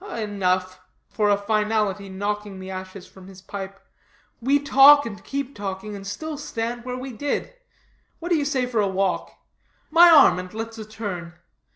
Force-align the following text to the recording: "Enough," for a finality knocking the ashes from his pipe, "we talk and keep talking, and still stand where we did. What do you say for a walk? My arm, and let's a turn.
"Enough," 0.15 0.79
for 1.11 1.29
a 1.29 1.37
finality 1.37 2.09
knocking 2.09 2.59
the 2.59 2.71
ashes 2.71 3.05
from 3.05 3.27
his 3.27 3.39
pipe, 3.39 3.79
"we 4.41 4.57
talk 4.57 5.05
and 5.05 5.23
keep 5.23 5.53
talking, 5.55 5.95
and 5.95 6.07
still 6.07 6.39
stand 6.39 6.83
where 6.83 6.97
we 6.97 7.13
did. 7.13 7.53
What 8.17 8.29
do 8.29 8.35
you 8.35 8.45
say 8.45 8.65
for 8.65 8.81
a 8.81 8.87
walk? 8.87 9.29
My 9.91 10.09
arm, 10.09 10.39
and 10.39 10.51
let's 10.55 10.79
a 10.79 10.85
turn. 10.85 11.35